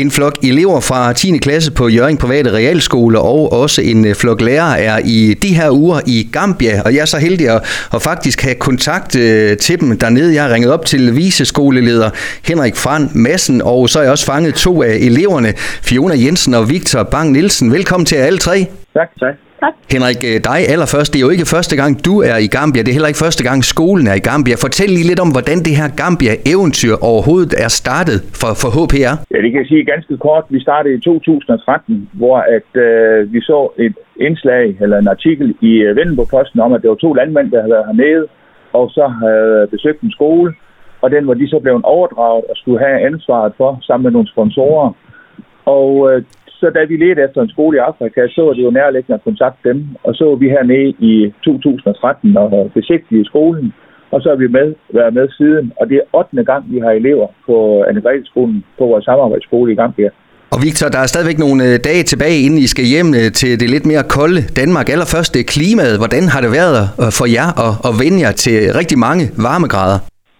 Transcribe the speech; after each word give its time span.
En 0.00 0.10
flok 0.10 0.38
elever 0.42 0.80
fra 0.80 1.12
10. 1.12 1.38
klasse 1.38 1.72
på 1.72 1.88
Jørgen 1.88 2.16
Private 2.16 2.52
Realskole 2.52 3.18
og 3.18 3.52
også 3.52 3.82
en 3.82 4.06
øh, 4.06 4.14
flok 4.14 4.40
lærere 4.40 4.80
er 4.80 4.98
i 5.04 5.34
de 5.42 5.54
her 5.54 5.70
uger 5.70 6.00
i 6.06 6.28
Gambia, 6.32 6.82
og 6.84 6.94
jeg 6.94 7.00
er 7.00 7.04
så 7.04 7.18
heldig 7.18 7.48
at, 7.48 7.88
at 7.94 8.02
faktisk 8.02 8.42
have 8.42 8.54
kontakt 8.54 9.16
øh, 9.16 9.56
til 9.56 9.80
dem 9.80 9.98
dernede. 9.98 10.34
Jeg 10.34 10.42
har 10.42 10.54
ringet 10.54 10.72
op 10.72 10.86
til 10.86 11.16
viseskoleleder 11.16 12.10
Henrik 12.44 12.76
Fran 12.76 13.08
Madsen, 13.14 13.62
og 13.64 13.88
så 13.88 13.98
har 13.98 14.02
jeg 14.02 14.12
også 14.12 14.26
fanget 14.26 14.54
to 14.54 14.82
af 14.82 14.94
eleverne, 14.94 15.52
Fiona 15.82 16.14
Jensen 16.24 16.54
og 16.54 16.70
Victor 16.70 17.02
Bang 17.02 17.32
Nielsen. 17.32 17.72
Velkommen 17.72 18.06
til 18.06 18.18
jer 18.18 18.24
alle 18.24 18.38
tre. 18.38 18.66
Tak, 18.94 19.08
tak. 19.18 19.49
Tak. 19.64 19.74
Henrik, 19.94 20.20
øh, 20.30 20.36
dig 20.50 20.58
allerførst. 20.74 21.08
Det 21.12 21.18
er 21.18 21.24
jo 21.28 21.32
ikke 21.36 21.48
første 21.56 21.74
gang, 21.80 21.92
du 22.08 22.14
er 22.30 22.36
i 22.46 22.48
Gambia. 22.56 22.80
Det 22.82 22.90
er 22.90 22.96
heller 22.98 23.12
ikke 23.12 23.24
første 23.26 23.42
gang, 23.48 23.58
skolen 23.74 24.06
er 24.12 24.16
i 24.20 24.24
Gambia. 24.30 24.56
Fortæl 24.66 24.90
lige 24.96 25.08
lidt 25.10 25.20
om, 25.24 25.30
hvordan 25.36 25.58
det 25.66 25.74
her 25.80 25.88
Gambia-eventyr 26.02 26.94
overhovedet 27.10 27.52
er 27.64 27.70
startet 27.82 28.18
for, 28.40 28.50
for 28.62 28.70
HPR. 28.76 29.14
Ja, 29.32 29.38
det 29.44 29.50
kan 29.50 29.60
jeg 29.62 29.70
sige 29.72 29.90
ganske 29.94 30.14
kort. 30.26 30.44
Vi 30.54 30.60
startede 30.66 30.94
i 30.98 31.00
2013, 31.00 32.08
hvor 32.20 32.36
at, 32.56 32.70
øh, 32.86 33.32
vi 33.34 33.40
så 33.50 33.58
et 33.86 33.96
indslag 34.26 34.64
eller 34.82 34.96
en 34.98 35.08
artikel 35.14 35.48
i 35.70 35.72
øh, 35.86 35.96
Vendelbo-posten 35.96 36.60
om, 36.66 36.72
at 36.72 36.82
der 36.82 36.88
var 36.88 37.00
to 37.06 37.12
landmænd, 37.20 37.50
der 37.50 37.60
havde 37.60 37.74
været 37.76 37.88
hernede, 37.90 38.24
og 38.78 38.84
så 38.96 39.04
havde 39.22 39.68
besøgt 39.74 40.00
en 40.02 40.12
skole, 40.18 40.48
og 41.02 41.10
den 41.10 41.26
var 41.28 41.34
de 41.34 41.48
så 41.48 41.58
blevet 41.62 41.84
overdraget 41.94 42.44
og 42.50 42.54
skulle 42.56 42.80
have 42.86 42.98
ansvaret 43.08 43.52
for 43.56 43.78
sammen 43.86 44.04
med 44.04 44.12
nogle 44.12 44.28
sponsorer. 44.34 44.90
Og 45.64 45.90
øh, 46.10 46.22
så 46.60 46.66
da 46.76 46.82
vi 46.90 46.96
ledte 46.96 47.22
efter 47.26 47.40
en 47.42 47.54
skole 47.54 47.76
i 47.76 47.86
Afrika, 47.90 48.20
så 48.34 48.40
var 48.46 48.52
det 48.52 48.62
jo 48.68 48.70
nærliggende 48.70 49.18
at 49.18 49.26
kontakte 49.28 49.68
dem. 49.68 49.78
Og 50.06 50.14
så 50.14 50.24
var 50.30 50.36
vi 50.42 50.48
hernede 50.54 50.90
i 51.10 51.32
2013 51.44 52.36
og 52.36 52.70
besigtige 52.74 53.24
skolen. 53.24 53.72
Og 54.12 54.18
så 54.22 54.28
har 54.28 54.36
vi 54.36 54.48
med, 54.58 54.68
været 54.98 55.14
med 55.14 55.28
siden. 55.38 55.72
Og 55.80 55.84
det 55.88 55.96
er 55.96 56.18
8. 56.18 56.44
gang, 56.50 56.62
vi 56.74 56.78
har 56.78 56.90
elever 56.90 57.28
på 57.46 57.84
anne 57.88 58.02
skolen 58.24 58.64
på 58.78 58.84
vores 58.86 59.04
samarbejdsskole 59.04 59.72
i 59.72 59.74
Gambia. 59.74 60.10
Og 60.54 60.58
Victor, 60.66 60.88
der 60.94 61.00
er 61.02 61.08
stadigvæk 61.12 61.38
nogle 61.44 61.60
øh, 61.68 61.74
dage 61.88 62.04
tilbage, 62.10 62.38
inden 62.46 62.60
I 62.66 62.68
skal 62.74 62.86
hjem 62.94 63.08
øh, 63.20 63.28
til 63.40 63.52
det 63.60 63.68
lidt 63.74 63.86
mere 63.90 64.04
kolde 64.16 64.40
Danmark. 64.60 64.86
Allerførst 64.94 65.34
det 65.34 65.50
klimaet. 65.54 65.96
Hvordan 66.02 66.24
har 66.32 66.40
det 66.44 66.50
været 66.60 66.76
øh, 67.02 67.10
for 67.18 67.26
jer 67.36 67.48
at, 67.66 67.72
at 67.88 67.92
vende 68.02 68.18
jer 68.24 68.34
til 68.44 68.56
rigtig 68.80 68.98
mange 69.06 69.24
varmegrader? 69.46 69.98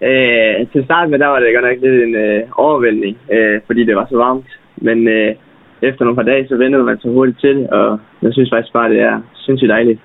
Øh, 0.08 0.56
til 0.72 0.82
start 0.88 1.06
med, 1.10 1.18
der 1.22 1.30
var 1.32 1.40
det 1.40 1.54
godt 1.56 1.66
nok 1.68 1.78
lidt 1.84 1.98
en 2.06 2.14
øh, 2.26 2.40
overvældning, 2.64 3.14
øh, 3.34 3.56
fordi 3.66 3.80
det 3.88 3.94
var 3.98 4.06
så 4.10 4.16
varmt. 4.26 4.50
Men 4.86 4.98
øh, 5.16 5.30
efter 5.82 6.04
nogle 6.04 6.16
par 6.16 6.22
dage, 6.30 6.48
så 6.48 6.56
vender 6.56 6.82
man 6.82 7.00
sig 7.00 7.10
hurtigt 7.10 7.40
til 7.40 7.56
det, 7.56 7.70
og 7.70 8.00
jeg 8.22 8.32
synes 8.32 8.50
faktisk 8.50 8.72
bare, 8.72 8.90
det 8.90 9.00
er 9.00 9.20
sindssygt 9.34 9.70
dejligt. 9.70 10.00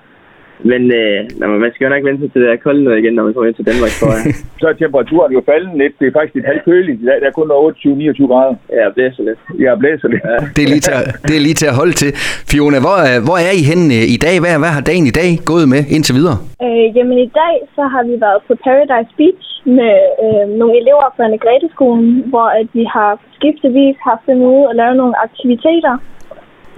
Men 0.70 0.82
øh, 1.00 1.18
man 1.64 1.70
skal 1.74 1.84
jo 1.84 1.90
nok 1.90 2.04
vente 2.04 2.20
sig 2.22 2.32
til 2.32 2.40
det 2.40 2.50
her 2.50 2.64
kolde 2.66 2.84
noget 2.84 2.98
igen, 2.98 3.14
når 3.14 3.24
man 3.24 3.34
kommer 3.34 3.48
ind 3.48 3.58
til 3.58 3.68
Danmark, 3.70 3.92
tror 3.98 4.12
jeg. 4.16 4.24
så 4.60 4.64
er 4.68 4.72
temperaturen 4.72 5.32
jo 5.32 5.42
faldet 5.50 5.72
lidt. 5.82 5.94
Det 5.98 6.06
er 6.06 6.14
faktisk 6.18 6.34
lidt 6.34 6.50
halvkøligt. 6.50 6.98
Der 7.22 7.28
er 7.28 7.36
kun 7.38 7.50
28-29 7.50 8.32
grader. 8.32 8.54
Ja, 8.78 8.84
blæser 8.96 9.22
lidt. 9.28 9.40
Ja, 9.64 9.70
blæser 9.82 10.08
lidt. 10.12 10.24
Ja. 10.32 10.38
Det, 10.56 10.62
er 10.66 10.70
lige 10.74 10.84
til 10.86 10.94
at, 11.00 11.04
det 11.28 11.34
er 11.38 11.44
lige 11.48 11.58
til 11.62 11.68
at 11.72 11.76
holde 11.80 11.94
til. 12.02 12.10
Fiona, 12.50 12.78
hvor, 12.86 12.98
hvor 13.26 13.38
er 13.48 13.52
I 13.60 13.62
henne 13.70 13.86
øh, 13.98 14.14
i 14.16 14.18
dag? 14.26 14.34
Hvad, 14.42 14.52
hvad 14.62 14.72
har 14.76 14.84
dagen 14.90 15.06
i 15.12 15.14
dag 15.20 15.30
gået 15.50 15.66
med 15.72 15.80
indtil 15.94 16.14
videre? 16.20 16.38
Øh, 16.66 16.86
jamen 16.96 17.18
i 17.26 17.30
dag, 17.42 17.54
så 17.76 17.82
har 17.92 18.02
vi 18.10 18.14
været 18.26 18.40
på 18.48 18.54
Paradise 18.66 19.12
Beach 19.18 19.46
med 19.78 19.96
øh, 20.24 20.44
nogle 20.60 20.74
elever 20.80 21.06
fra 21.14 21.24
Anne-Grethe-skolen, 21.28 22.10
hvor 22.32 22.48
at 22.60 22.68
vi 22.78 22.84
har 22.96 23.10
skiftevis 23.36 23.96
haft 24.08 24.24
dem 24.30 24.38
ude 24.52 24.64
og 24.70 24.74
lavet 24.80 24.96
nogle 25.02 25.14
aktiviteter. 25.26 25.94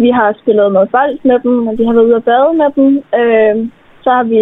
Vi 0.04 0.08
har 0.18 0.28
spillet 0.40 0.72
noget 0.72 0.90
bold 0.96 1.16
med 1.30 1.38
dem, 1.44 1.54
og 1.68 1.74
de 1.78 1.86
har 1.86 1.94
været 1.96 2.08
ude 2.08 2.20
at 2.20 2.28
bade 2.30 2.50
med 2.60 2.70
dem. 2.76 2.88
Øh, 3.20 3.54
så 4.04 4.08
har 4.16 4.24
vi 4.32 4.40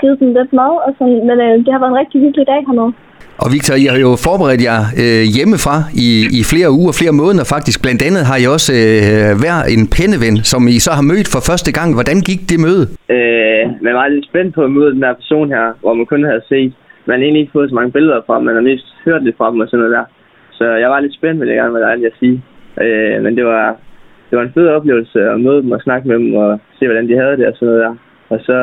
givet 0.00 0.20
dem 0.20 0.30
lidt 0.38 0.52
mad, 0.60 0.72
og 0.86 0.90
sådan, 0.98 1.20
men 1.28 1.36
øh, 1.46 1.54
det 1.64 1.70
har 1.72 1.80
været 1.82 1.92
en 1.92 2.02
rigtig 2.02 2.18
hyggelig 2.24 2.46
dag 2.52 2.60
hernede. 2.68 2.92
Og 3.42 3.48
Victor, 3.54 3.74
I 3.82 3.86
har 3.92 3.98
jo 4.06 4.12
forberedt 4.26 4.62
jer 4.68 4.80
øh, 5.02 5.24
hjemmefra 5.36 5.76
i, 6.06 6.08
i 6.38 6.40
flere 6.52 6.68
uger, 6.80 6.92
flere 7.00 7.14
måneder 7.22 7.46
faktisk. 7.54 7.78
Blandt 7.84 8.02
andet 8.08 8.22
har 8.30 8.36
I 8.42 8.44
også 8.54 8.70
øh, 8.80 9.30
hver 9.42 9.58
en 9.74 9.84
penneven, 9.96 10.36
som 10.52 10.60
I 10.76 10.78
så 10.86 10.92
har 10.98 11.04
mødt 11.12 11.28
for 11.34 11.42
første 11.50 11.70
gang. 11.78 11.88
Hvordan 11.96 12.18
gik 12.28 12.42
det 12.50 12.58
møde? 12.66 12.84
Øh, 13.14 13.64
man 13.86 13.94
var 13.98 14.06
lidt 14.14 14.28
spændt 14.30 14.50
på 14.56 14.60
at 14.66 14.74
møde 14.76 14.94
den 14.96 15.06
her 15.06 15.14
person 15.20 15.48
her, 15.56 15.66
hvor 15.82 15.94
man 15.98 16.06
kun 16.12 16.24
havde 16.30 16.44
set. 16.52 16.72
Man 17.08 17.16
har 17.16 17.22
egentlig 17.24 17.42
ikke 17.42 17.56
fået 17.56 17.70
så 17.70 17.74
mange 17.78 17.94
billeder 17.96 18.20
fra 18.26 18.36
dem, 18.36 18.44
man 18.48 18.58
har 18.58 18.66
mest 18.70 18.86
hørt 19.06 19.22
lidt 19.24 19.38
fra 19.38 19.50
dem 19.50 19.60
og 19.62 19.68
sådan 19.68 19.80
noget 19.82 19.96
der. 19.96 20.06
Så 20.58 20.64
jeg 20.82 20.88
var 20.92 21.00
lidt 21.00 21.18
spændt, 21.18 21.40
vil 21.40 21.50
jeg 21.50 21.60
gerne 21.60 21.74
være 21.74 21.92
at 22.10 22.18
sige. 22.20 22.36
Øh, 22.84 23.16
men 23.24 23.32
det 23.38 23.44
var, 23.52 23.66
det 24.34 24.40
var 24.40 24.48
en 24.48 24.58
fed 24.58 24.68
oplevelse 24.78 25.18
at 25.32 25.40
møde 25.40 25.62
dem 25.62 25.70
og 25.76 25.80
snakke 25.86 26.08
med 26.08 26.16
dem 26.22 26.34
og 26.34 26.50
se, 26.76 26.86
hvordan 26.86 27.08
de 27.08 27.16
havde 27.22 27.36
det 27.38 27.46
og 27.46 27.54
sådan 27.56 27.68
noget 27.68 27.82
der. 27.84 27.94
Og 28.32 28.38
så 28.48 28.58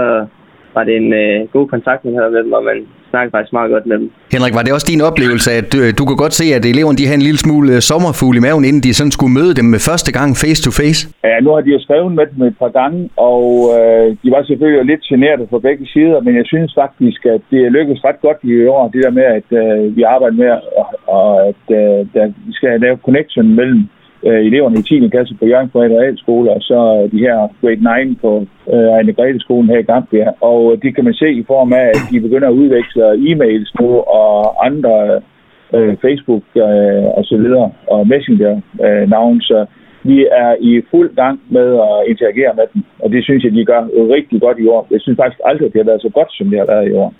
var 0.75 0.83
det 0.87 0.95
en 1.01 1.13
øh, 1.23 1.37
god 1.55 1.67
kontakt, 1.73 2.05
man 2.05 2.15
havde 2.19 2.31
med 2.35 2.43
dem, 2.45 2.53
og 2.57 2.63
man 2.69 2.77
snakkede 3.11 3.33
faktisk 3.35 3.53
meget 3.59 3.71
godt 3.75 3.85
med 3.91 3.97
dem. 4.01 4.07
Henrik, 4.35 4.53
var 4.57 4.63
det 4.63 4.73
også 4.77 4.87
din 4.93 5.07
oplevelse, 5.09 5.49
at 5.59 5.65
du, 5.73 5.77
du 5.97 6.03
kunne 6.05 6.21
godt 6.25 6.35
se, 6.41 6.45
at 6.57 6.63
eleverne 6.73 6.97
de 6.99 7.05
havde 7.07 7.19
en 7.21 7.27
lille 7.29 7.43
smule 7.45 7.67
øh, 7.75 7.81
sommerfugl 7.89 8.35
i 8.37 8.43
maven, 8.47 8.65
inden 8.69 8.83
de 8.85 8.93
sådan 8.97 9.15
skulle 9.17 9.33
møde 9.39 9.53
dem 9.59 9.67
med 9.73 9.81
første 9.89 10.11
gang 10.17 10.29
face 10.43 10.61
to 10.65 10.71
face? 10.79 10.99
Ja, 11.29 11.35
nu 11.45 11.49
har 11.55 11.61
de 11.65 11.75
jo 11.75 11.81
skrevet 11.85 12.11
med 12.19 12.25
dem 12.31 12.41
et 12.49 12.57
par 12.63 12.71
gange, 12.79 12.99
og 13.31 13.45
øh, 13.77 14.05
de 14.21 14.29
var 14.35 14.41
selvfølgelig 14.43 14.85
lidt 14.91 15.03
generte 15.09 15.43
på 15.53 15.57
begge 15.67 15.85
sider, 15.93 16.19
men 16.25 16.33
jeg 16.39 16.45
synes 16.53 16.71
faktisk, 16.83 17.21
at 17.35 17.41
det 17.51 17.71
lykkedes 17.77 18.05
ret 18.07 18.19
godt 18.27 18.39
i 18.43 18.53
år, 18.75 18.83
det 18.93 19.03
der 19.05 19.17
med, 19.19 19.27
at 19.39 19.47
øh, 19.61 19.95
vi 19.97 20.01
arbejder 20.13 20.37
med, 20.43 20.49
og, 20.81 20.87
og 21.17 21.27
at 21.49 21.63
øh, 21.79 21.99
der, 22.13 22.25
vi 22.47 22.53
skal 22.57 22.81
lave 22.85 22.97
connection 23.05 23.47
mellem 23.59 23.81
øh, 24.27 24.45
eleverne 24.47 24.79
i 24.79 24.81
10. 24.81 25.07
klasse 25.09 25.35
på 25.39 25.45
Jørgen 25.45 25.69
Frederik 25.69 25.97
Realskole, 25.97 26.51
og 26.51 26.61
så 26.61 26.79
øh, 26.97 27.11
de 27.11 27.19
her 27.25 27.37
grade 27.61 28.05
9 28.05 28.15
på 28.21 28.31
øh, 28.73 28.87
Ejne 28.95 29.39
skolen 29.39 29.69
her 29.69 29.79
i 29.79 29.89
Gambia. 29.91 30.27
Og 30.41 30.59
øh, 30.71 30.81
det 30.81 30.95
kan 30.95 31.03
man 31.03 31.13
se 31.13 31.29
i 31.31 31.43
form 31.47 31.73
af, 31.73 31.85
at 31.95 32.01
de 32.11 32.19
begynder 32.19 32.47
at 32.47 32.59
udveksle 32.61 33.03
e-mails 33.29 33.71
nu 33.79 33.87
og 34.19 34.65
andre 34.65 35.21
øh, 35.75 35.97
Facebook 36.03 36.43
øh, 36.55 37.05
og 37.17 37.23
så 37.29 37.37
videre, 37.37 37.71
og 37.87 38.07
Messenger-navn, 38.07 39.35
øh, 39.35 39.41
så 39.41 39.65
vi 40.03 40.27
er 40.31 40.55
i 40.59 40.81
fuld 40.91 41.15
gang 41.15 41.41
med 41.49 41.67
at 41.89 41.97
interagere 42.11 42.53
med 42.55 42.63
dem, 42.73 42.83
og 42.99 43.11
det 43.11 43.23
synes 43.23 43.43
jeg, 43.43 43.51
de 43.51 43.65
gør 43.65 43.81
rigtig 44.15 44.41
godt 44.41 44.59
i 44.59 44.67
år. 44.67 44.87
Jeg 44.91 45.01
synes 45.01 45.17
faktisk 45.17 45.41
aldrig, 45.45 45.65
at 45.67 45.73
det 45.73 45.81
har 45.81 45.91
været 45.91 46.01
så 46.01 46.09
godt, 46.09 46.31
som 46.37 46.49
det 46.49 46.59
har 46.59 46.65
været 46.65 46.89
i 46.89 46.93
år. 46.93 47.13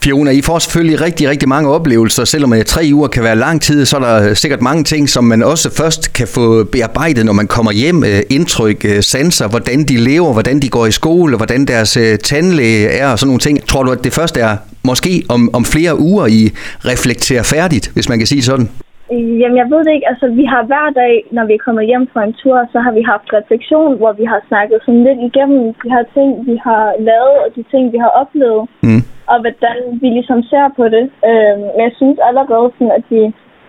Fiona, 0.00 0.30
I 0.30 0.42
får 0.42 0.58
selvfølgelig 0.58 1.00
rigtig, 1.00 1.28
rigtig 1.28 1.48
mange 1.48 1.70
oplevelser. 1.70 2.24
Selvom 2.24 2.52
øh, 2.52 2.64
tre 2.64 2.90
uger 2.92 3.08
kan 3.08 3.22
være 3.22 3.36
lang 3.36 3.62
tid, 3.62 3.86
så 3.86 3.96
er 3.96 4.00
der 4.00 4.28
øh, 4.28 4.36
sikkert 4.36 4.62
mange 4.62 4.84
ting, 4.84 5.08
som 5.08 5.24
man 5.24 5.42
også 5.42 5.70
først 5.70 6.12
kan 6.12 6.28
få 6.28 6.64
bearbejdet, 6.64 7.26
når 7.26 7.32
man 7.32 7.46
kommer 7.46 7.72
hjem. 7.72 8.04
Øh, 8.04 8.22
indtryk, 8.30 8.86
sanser, 9.00 9.48
hvordan 9.48 9.84
de 9.84 9.96
lever, 9.96 10.32
hvordan 10.32 10.62
de 10.62 10.68
går 10.68 10.86
i 10.86 10.92
skole, 10.92 11.36
hvordan 11.36 11.64
deres 11.64 11.98
tandlæge 12.24 12.88
er 12.88 13.08
og 13.08 13.18
sådan 13.18 13.28
nogle 13.28 13.40
ting. 13.40 13.66
Tror 13.66 13.82
du, 13.82 13.90
at 13.90 14.04
det 14.04 14.12
første 14.12 14.40
er 14.40 14.56
måske 14.82 15.24
om, 15.28 15.50
om 15.52 15.64
flere 15.64 16.00
uger, 16.00 16.26
I 16.26 16.50
reflekterer 16.84 17.42
færdigt, 17.42 17.90
hvis 17.94 18.08
man 18.08 18.18
kan 18.18 18.26
sige 18.26 18.42
sådan? 18.42 18.68
Jamen, 19.10 19.56
jeg 19.62 19.70
ved 19.70 19.80
det 19.84 19.92
ikke. 19.94 20.08
Altså, 20.08 20.26
vi 20.40 20.44
har 20.44 20.62
hver 20.70 20.88
dag, 21.02 21.14
når 21.36 21.44
vi 21.46 21.54
er 21.54 21.64
kommet 21.66 21.86
hjem 21.86 22.06
fra 22.12 22.24
en 22.24 22.34
tur, 22.42 22.58
så 22.72 22.78
har 22.84 22.92
vi 22.92 23.02
haft 23.02 23.32
refleksion, 23.38 23.96
hvor 23.96 24.12
vi 24.12 24.24
har 24.24 24.40
snakket 24.48 24.78
sådan 24.84 25.04
lidt 25.04 25.20
igennem 25.28 25.74
de 25.82 25.88
her 25.94 26.04
ting, 26.16 26.46
vi 26.46 26.56
har 26.66 26.84
lavet, 26.98 27.36
og 27.44 27.48
de 27.56 27.62
ting, 27.72 27.92
vi 27.92 27.98
har 27.98 28.12
oplevet. 28.22 28.68
Mm 28.82 29.02
og 29.32 29.36
hvordan 29.40 29.76
vi 30.02 30.08
ligesom 30.18 30.42
ser 30.42 30.66
på 30.78 30.84
det. 30.94 31.04
Øh, 31.28 31.54
men 31.74 31.80
jeg 31.86 31.92
synes 32.00 32.18
allerede, 32.28 32.72
sådan, 32.72 32.96
at 32.98 33.04
vi 33.14 33.22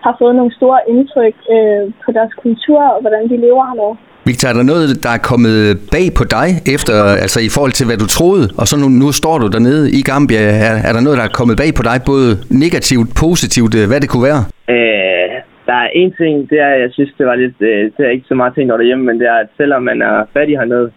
har 0.04 0.14
fået 0.20 0.34
nogle 0.36 0.56
store 0.58 0.80
indtryk 0.92 1.36
øh, 1.54 1.84
på 2.04 2.10
deres 2.16 2.32
kultur 2.44 2.82
og 2.94 3.00
hvordan 3.00 3.24
de 3.30 3.36
lever 3.46 3.64
hernede. 3.70 3.96
Victor, 4.28 4.48
er 4.48 4.56
der 4.60 4.72
noget, 4.72 4.88
der 5.04 5.12
er 5.16 5.22
kommet 5.30 5.56
bag 5.94 6.06
på 6.18 6.24
dig, 6.36 6.48
efter, 6.74 6.94
altså 7.24 7.38
i 7.48 7.50
forhold 7.56 7.74
til, 7.76 7.86
hvad 7.88 7.98
du 8.02 8.08
troede, 8.18 8.44
og 8.60 8.64
så 8.70 8.74
nu, 8.82 8.88
nu 9.02 9.08
står 9.20 9.36
du 9.42 9.46
dernede 9.56 9.84
i 9.98 10.00
Gambia. 10.10 10.42
Er, 10.68 10.74
er 10.88 10.92
der 10.96 11.02
noget, 11.04 11.18
der 11.20 11.26
er 11.26 11.36
kommet 11.38 11.56
bag 11.62 11.70
på 11.78 11.84
dig, 11.90 11.96
både 12.12 12.30
negativt, 12.64 13.08
positivt, 13.24 13.72
øh, 13.80 13.84
hvad 13.90 13.98
det 14.02 14.08
kunne 14.10 14.26
være? 14.30 14.42
Øh, 14.74 15.32
der 15.68 15.78
er 15.84 15.88
en 16.00 16.10
ting, 16.20 16.34
det 16.50 16.58
er, 16.68 16.72
jeg 16.84 16.90
synes, 16.96 17.12
det 17.18 17.26
var 17.30 17.36
lidt, 17.42 17.58
øh, 17.70 17.82
det 17.94 18.02
er 18.06 18.16
ikke 18.16 18.30
så 18.30 18.36
meget 18.40 18.52
ting, 18.54 18.66
når 18.68 18.76
derhjemme, 18.80 19.04
men 19.08 19.16
det 19.20 19.26
er, 19.32 19.38
at 19.44 19.50
selvom 19.60 19.82
man 19.90 19.98
er 20.10 20.16
fattig 20.34 20.56
hernede, 20.60 20.88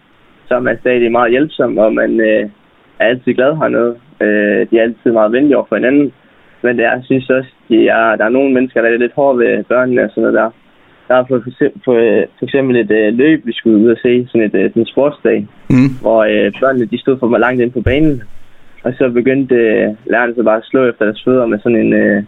så 0.48 0.52
er 0.58 0.64
man 0.68 0.76
stadig 0.80 1.12
meget 1.12 1.30
hjælpsom, 1.34 1.78
og 1.84 1.90
man 2.00 2.10
øh, 2.30 2.42
er 3.00 3.06
altid 3.10 3.32
glad 3.38 3.52
hernede. 3.62 3.92
Øh, 4.24 4.60
de 4.68 4.74
er 4.78 4.82
altid 4.86 5.10
meget 5.18 5.32
venlige 5.32 5.56
over 5.56 5.66
for 5.68 5.76
hinanden. 5.76 6.12
Men 6.62 6.72
det 6.76 6.84
er, 6.84 6.92
jeg 6.96 7.02
synes 7.04 7.30
også, 7.30 7.50
de 7.68 7.88
er, 7.88 8.16
der 8.18 8.24
er 8.24 8.36
nogle 8.36 8.54
mennesker, 8.54 8.80
der 8.80 8.88
er 8.88 9.04
lidt 9.04 9.18
hårde 9.18 9.38
ved 9.38 9.64
børnene 9.64 10.04
og 10.04 10.10
sådan 10.10 10.22
noget 10.22 10.38
der. 10.40 10.50
Der 11.10 11.16
er 11.16 11.24
for, 11.28 11.38
for, 11.84 11.94
for 12.38 12.44
eksempel 12.46 12.74
et 12.76 12.90
uh, 12.98 13.18
løb, 13.18 13.46
vi 13.46 13.52
skulle 13.52 13.78
ud 13.84 13.90
og 13.94 13.98
se, 14.02 14.26
sådan 14.26 14.46
et, 14.48 14.54
uh, 14.54 14.70
sådan 14.70 14.82
en 14.82 14.92
sportsdag, 14.94 15.38
mm. 15.70 15.90
hvor 16.00 16.20
uh, 16.32 16.46
børnene 16.60 16.90
de 16.92 17.00
stod 17.00 17.16
for 17.18 17.28
mig 17.28 17.40
langt 17.40 17.62
ind 17.62 17.72
på 17.72 17.80
banen. 17.80 18.22
Og 18.84 18.92
så 18.98 19.04
begyndte 19.18 19.54
uh, 19.54 20.10
lærerne 20.12 20.34
så 20.34 20.42
bare 20.42 20.56
at 20.62 20.70
slå 20.70 20.80
efter 20.90 21.04
deres 21.04 21.22
fødder 21.24 21.46
med 21.46 21.58
sådan 21.58 21.80
en 21.84 21.92
uh, 22.02 22.18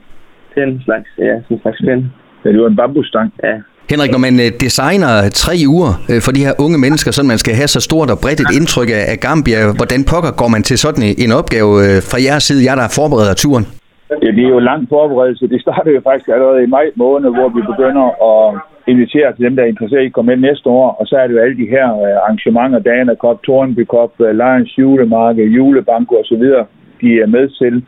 pind, 0.54 0.80
slags, 0.86 1.10
ja, 1.18 1.34
sådan 1.42 1.56
en 1.56 1.62
slags 1.64 1.80
pind. 1.86 2.02
Ja, 2.44 2.52
det 2.52 2.60
var 2.60 2.68
en 2.68 2.76
bambusstang. 2.76 3.32
Ja, 3.44 3.54
Henrik, 3.90 4.10
når 4.16 4.22
man 4.28 4.34
øh, 4.44 4.50
designer 4.66 5.12
tre 5.44 5.54
uger 5.74 5.92
øh, 6.10 6.20
for 6.24 6.32
de 6.36 6.44
her 6.46 6.54
unge 6.64 6.78
mennesker, 6.84 7.10
så 7.16 7.22
man 7.32 7.38
skal 7.42 7.54
have 7.60 7.70
så 7.76 7.80
stort 7.88 8.08
og 8.14 8.18
bredt 8.22 8.40
et 8.44 8.52
indtryk 8.58 8.90
af 9.12 9.18
Gambia, 9.26 9.60
hvordan 9.78 10.00
pokker 10.10 10.32
går 10.40 10.48
man 10.54 10.62
til 10.68 10.76
sådan 10.84 11.04
en 11.24 11.32
opgave 11.40 11.72
øh, 11.84 11.96
fra 12.10 12.18
jeres 12.28 12.44
side, 12.48 12.60
jer 12.68 12.76
der 12.80 12.86
forbereder 12.98 13.34
turen? 13.42 13.66
Ja, 14.24 14.30
det 14.36 14.44
er 14.48 14.52
jo 14.56 14.60
lang 14.70 14.82
forberedelse. 14.94 15.44
Det 15.52 15.60
startede 15.66 15.94
jo 15.98 16.00
faktisk 16.08 16.28
allerede 16.34 16.60
i 16.66 16.68
maj 16.76 16.86
måned, 17.04 17.30
hvor 17.36 17.48
vi 17.56 17.60
begynder 17.72 18.06
at 18.30 18.42
invitere 18.86 19.32
til 19.32 19.44
dem, 19.44 19.56
der 19.56 19.62
er 19.62 19.72
interesseret 19.72 20.02
i 20.02 20.06
at 20.06 20.12
komme 20.12 20.36
med 20.36 20.48
næste 20.48 20.68
år. 20.68 20.88
Og 21.00 21.06
så 21.06 21.16
er 21.16 21.26
det 21.26 21.34
jo 21.34 21.44
alle 21.44 21.56
de 21.56 21.72
her 21.74 21.86
øh, 22.04 22.16
arrangementer, 22.22 22.78
Dana 22.78 23.14
Cup, 23.14 23.42
Tornby 23.42 23.84
Cup, 23.86 24.12
øh, 24.20 24.34
Lions 24.40 24.78
julemarked, 24.78 25.44
julebanko 25.44 26.14
osv., 26.22 26.44
de 27.00 27.08
er 27.20 27.26
med 27.26 27.48
til. 27.48 27.84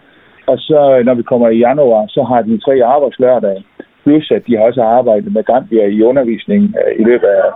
Og 0.46 0.58
så 0.58 0.96
øh, 0.99 1.06
når 1.06 1.14
vi 1.14 1.23
kommer 1.23 1.49
i 1.49 1.58
januar, 1.58 2.05
så 2.08 2.23
har 2.23 2.43
de 2.43 2.58
tre 2.58 2.85
arbejdslørdage 2.85 3.64
plus 4.05 4.31
at 4.31 4.46
de 4.46 4.56
har 4.56 4.62
også 4.69 4.82
arbejdet 4.82 5.32
med 5.32 5.44
Gambia 5.44 5.87
i 5.87 6.02
undervisning 6.02 6.62
øh, 6.81 6.93
i 7.00 7.05
løbet 7.11 7.26
af 7.26 7.46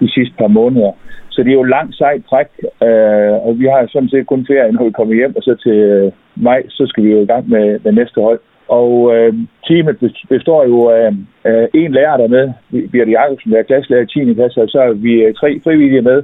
de 0.00 0.08
sidste 0.14 0.34
par 0.38 0.52
måneder. 0.58 0.92
Så 1.30 1.42
det 1.42 1.50
er 1.50 1.60
jo 1.62 1.74
langt 1.76 1.94
sejt 1.96 2.22
træk, 2.30 2.50
øh, 2.86 3.34
og 3.46 3.50
vi 3.60 3.66
har 3.72 3.80
sådan 3.88 4.08
set 4.08 4.26
kun 4.26 4.46
ferie, 4.46 4.72
når 4.72 4.84
vi 4.84 4.98
kommer 4.98 5.14
hjem, 5.14 5.36
og 5.36 5.42
så 5.42 5.54
til 5.64 5.78
øh, 5.92 6.12
maj, 6.36 6.62
så 6.68 6.82
skal 6.86 7.04
vi 7.04 7.10
jo 7.10 7.20
i 7.22 7.30
gang 7.32 7.48
med, 7.48 7.66
med 7.84 7.92
næste 7.92 8.20
hold. 8.20 8.40
Og 8.68 9.16
øh, 9.16 9.34
teamet 9.66 9.96
består 10.28 10.64
jo 10.64 10.88
af 10.88 11.08
øh, 11.44 11.68
en 11.74 11.92
lærer 11.92 12.16
der 12.16 12.28
med, 12.28 12.52
Birte 12.92 13.10
Jacobsen, 13.10 13.52
der 13.52 13.58
er 13.58 13.62
klasselærer 13.62 14.02
i 14.02 14.06
10. 14.06 14.34
klasse, 14.34 14.62
og 14.62 14.68
så 14.68 14.78
er 14.80 14.92
vi 14.92 15.12
øh, 15.12 15.34
tre 15.34 15.60
frivillige 15.64 16.02
med. 16.02 16.22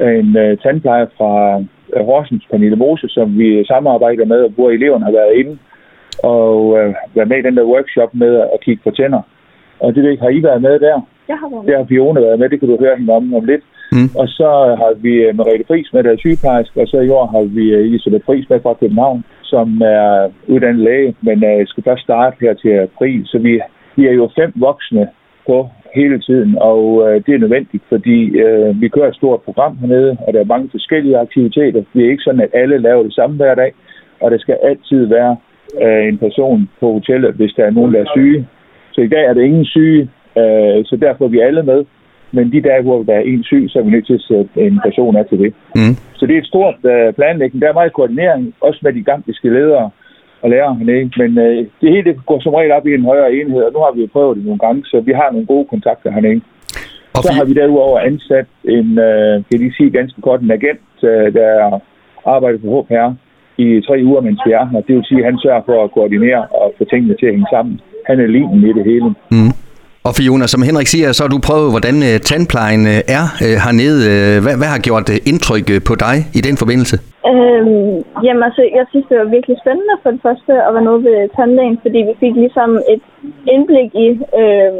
En 0.00 0.36
øh, 0.36 0.58
tandplejer 0.58 1.06
fra 1.16 1.62
øh, 1.96 2.04
Horsens, 2.04 2.44
Pernille 2.50 2.76
Mose, 2.76 3.08
som 3.08 3.38
vi 3.38 3.64
samarbejder 3.64 4.24
med, 4.24 4.50
hvor 4.50 4.70
eleverne 4.70 5.04
har 5.04 5.12
været 5.12 5.34
inde 5.34 5.58
og 6.22 6.78
øh, 6.78 6.94
været 7.14 7.28
med 7.28 7.38
i 7.38 7.42
den 7.42 7.56
der 7.56 7.64
workshop 7.64 8.14
med 8.14 8.32
at 8.54 8.60
kigge 8.64 8.82
på 8.84 8.90
tænder. 8.90 9.22
Og 9.80 9.94
det 9.94 10.20
har 10.20 10.28
I 10.28 10.42
været 10.42 10.62
med 10.62 10.78
der? 10.78 11.00
Jeg 11.28 11.36
har 11.36 11.48
været 11.50 11.64
med. 11.64 11.72
Det 11.72 11.78
har 11.78 11.86
Fiona 11.86 12.20
været 12.20 12.38
med, 12.38 12.48
det 12.48 12.60
kan 12.60 12.68
du 12.68 12.76
høre 12.80 12.96
hende 12.96 13.12
om, 13.12 13.34
om 13.34 13.44
lidt. 13.44 13.64
Mm. 13.94 14.10
Og 14.20 14.28
så 14.28 14.50
har 14.80 14.92
vi 15.04 15.12
øh, 15.26 15.36
Merete 15.36 15.64
Friis 15.68 15.92
med, 15.92 16.02
der 16.02 16.12
er 16.12 16.16
sygeplejerske, 16.16 16.80
og 16.80 16.88
så 16.88 17.00
i 17.00 17.08
år 17.08 17.26
har 17.34 17.42
vi 17.58 17.64
øh, 17.74 17.86
Elisabeth 17.88 18.24
Friis 18.26 18.48
med 18.50 18.60
fra 18.60 18.74
København, 18.80 19.24
som 19.42 19.82
er 19.82 20.30
uddannet 20.48 20.84
læge, 20.84 21.14
men 21.20 21.44
øh, 21.44 21.66
skal 21.66 21.84
først 21.84 22.02
starte 22.02 22.36
her 22.40 22.54
til 22.54 22.70
april. 22.70 23.20
Så 23.24 23.38
vi, 23.38 23.60
vi 23.96 24.06
er 24.06 24.12
jo 24.12 24.30
fem 24.38 24.52
voksne 24.56 25.08
på 25.46 25.68
hele 25.94 26.20
tiden, 26.20 26.58
og 26.60 26.82
øh, 27.04 27.22
det 27.26 27.34
er 27.34 27.38
nødvendigt, 27.44 27.84
fordi 27.88 28.18
øh, 28.44 28.80
vi 28.80 28.88
kører 28.88 29.08
et 29.08 29.20
stort 29.20 29.40
program 29.42 29.76
hernede, 29.76 30.16
og 30.26 30.32
der 30.32 30.40
er 30.40 30.52
mange 30.54 30.68
forskellige 30.70 31.18
aktiviteter. 31.18 31.82
Det 31.94 32.04
er 32.04 32.10
ikke 32.10 32.26
sådan, 32.26 32.40
at 32.40 32.54
alle 32.54 32.78
laver 32.78 33.02
det 33.02 33.14
samme 33.14 33.36
hver 33.36 33.54
dag, 33.54 33.72
og 34.20 34.30
der 34.30 34.38
skal 34.38 34.56
altid 34.62 35.06
være 35.06 35.36
øh, 35.82 36.08
en 36.08 36.18
person 36.18 36.68
på 36.80 36.92
hotellet, 36.92 37.34
hvis 37.34 37.52
der 37.56 37.64
er 37.64 37.70
nogen, 37.70 37.94
der 37.94 38.00
er 38.00 38.12
syge. 38.14 38.46
Så 38.92 39.00
i 39.00 39.08
dag 39.08 39.24
er 39.24 39.34
der 39.34 39.42
ingen 39.42 39.64
syge, 39.64 40.02
øh, 40.38 40.84
så 40.84 40.98
derfor 41.00 41.24
er 41.24 41.28
vi 41.28 41.40
alle 41.40 41.62
med. 41.62 41.84
Men 42.34 42.52
de 42.52 42.60
dage, 42.68 42.82
hvor 42.82 43.02
der 43.02 43.14
er 43.14 43.24
en 43.32 43.44
syg, 43.44 43.64
så 43.68 43.78
er 43.78 43.82
vi 43.82 43.90
nødt 43.90 44.06
til 44.06 44.20
at 44.20 44.26
sætte 44.28 44.50
en 44.66 44.80
person 44.84 45.16
af 45.16 45.26
til 45.26 45.38
det. 45.38 45.54
Mm. 45.74 45.94
Så 46.18 46.26
det 46.26 46.34
er 46.34 46.40
et 46.40 46.52
stort 46.52 46.78
uh, 46.92 47.14
planlægning. 47.18 47.62
Der 47.62 47.68
er 47.68 47.80
meget 47.80 47.92
koordinering, 47.92 48.54
også 48.60 48.80
med 48.82 48.92
de 48.92 49.02
gambiske 49.02 49.48
ledere 49.48 49.90
og 50.42 50.50
lærere 50.50 50.74
hernede. 50.74 51.10
Men 51.20 51.30
uh, 51.38 51.58
det 51.80 51.88
hele 51.94 52.04
det 52.10 52.26
går 52.26 52.40
som 52.40 52.54
regel 52.54 52.72
op 52.72 52.86
i 52.86 52.94
en 52.94 53.04
højere 53.10 53.34
enhed, 53.34 53.62
og 53.62 53.72
nu 53.72 53.78
har 53.78 53.92
vi 53.94 54.00
jo 54.00 54.08
prøvet 54.12 54.36
det 54.36 54.44
nogle 54.44 54.58
gange, 54.58 54.84
så 54.84 55.00
vi 55.00 55.12
har 55.12 55.28
nogle 55.32 55.46
gode 55.46 55.66
kontakter 55.72 56.10
hernede. 56.10 56.40
Og 57.16 57.22
så 57.22 57.32
har 57.32 57.44
vi 57.44 57.54
derudover 57.54 57.98
ansat 57.98 58.46
en, 58.64 58.88
uh, 59.08 59.34
kan 59.48 59.58
de 59.62 59.76
sige 59.76 59.90
ganske 59.90 60.20
kort, 60.22 60.40
en 60.40 60.50
agent, 60.50 60.90
uh, 61.02 61.26
der 61.38 61.80
arbejder 62.26 62.58
for 62.62 62.82
HPR 62.82 63.10
i 63.58 63.80
tre 63.86 63.96
uger, 64.04 64.20
mens 64.20 64.40
vi 64.46 64.52
er 64.52 64.66
her. 64.72 64.80
Det 64.80 64.96
vil 64.96 65.04
sige, 65.04 65.20
at 65.20 65.24
han 65.24 65.38
sørger 65.38 65.62
for 65.66 65.84
at 65.84 65.92
koordinere 65.92 66.42
og 66.60 66.74
få 66.78 66.84
tingene 66.84 67.14
til 67.16 67.26
at 67.26 67.32
hænge 67.32 67.52
sammen. 67.52 67.80
Han 68.06 68.20
er 68.20 68.26
lignende 68.26 68.68
i 68.70 68.72
det 68.72 68.84
hele. 68.84 69.08
Mm. 69.34 69.52
Og 70.08 70.12
Fiona, 70.18 70.46
som 70.54 70.62
Henrik 70.68 70.88
siger, 70.94 71.08
så 71.12 71.20
har 71.24 71.32
du 71.34 71.40
prøvet, 71.48 71.68
hvordan 71.74 71.96
uh, 72.08 72.14
tandplejen 72.28 72.82
øh, 72.92 73.16
er 73.18 73.24
uh, 73.44 73.56
hernede. 73.64 74.00
Hvad, 74.44 74.54
hvad 74.60 74.70
har 74.74 74.80
gjort 74.88 75.06
indtryk 75.30 75.66
på 75.88 75.94
dig 76.04 76.16
i 76.38 76.40
den 76.46 76.56
forbindelse? 76.62 76.96
Øhm, 77.32 77.96
jamen 78.26 78.42
altså, 78.48 78.62
jeg 78.78 78.86
synes, 78.90 79.06
det 79.10 79.16
var 79.22 79.34
virkelig 79.36 79.56
spændende 79.62 79.96
for 80.02 80.10
det 80.14 80.22
første 80.26 80.52
at 80.66 80.70
være 80.74 80.86
nede 80.88 81.00
ved 81.08 81.18
tandlægen, 81.36 81.78
fordi 81.84 82.00
vi 82.08 82.14
fik 82.22 82.34
ligesom 82.44 82.70
et 82.94 83.04
indblik 83.54 83.90
i 84.06 84.08
øh, 84.40 84.72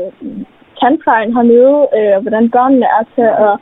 tandplejen 0.81 1.31
hernede, 1.37 1.77
øh, 1.97 2.13
og 2.17 2.21
hvordan 2.25 2.47
børnene 2.57 2.87
er 2.99 3.05
til 3.17 3.29
at 3.47 3.55